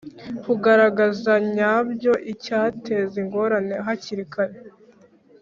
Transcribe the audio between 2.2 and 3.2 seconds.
icyateza